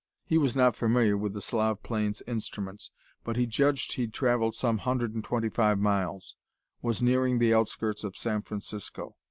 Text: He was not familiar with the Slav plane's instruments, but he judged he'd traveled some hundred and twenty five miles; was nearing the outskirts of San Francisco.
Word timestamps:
He 0.25 0.39
was 0.39 0.55
not 0.55 0.75
familiar 0.75 1.15
with 1.15 1.33
the 1.33 1.43
Slav 1.43 1.83
plane's 1.83 2.23
instruments, 2.25 2.89
but 3.23 3.35
he 3.35 3.45
judged 3.45 3.93
he'd 3.97 4.15
traveled 4.15 4.55
some 4.55 4.79
hundred 4.79 5.13
and 5.13 5.23
twenty 5.23 5.47
five 5.49 5.77
miles; 5.77 6.35
was 6.81 7.03
nearing 7.03 7.37
the 7.37 7.53
outskirts 7.53 8.03
of 8.03 8.17
San 8.17 8.41
Francisco. 8.41 9.15